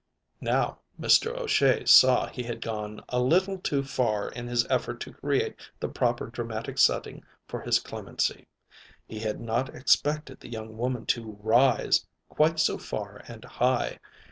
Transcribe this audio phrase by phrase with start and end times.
[0.41, 1.37] Now Mr.
[1.37, 5.89] O'Shea saw he had gone a little too far in his effort to create the
[5.89, 8.47] proper dramatic setting for his clemency.
[9.05, 13.99] He had not expected the young woman to "rise" quite so far and high.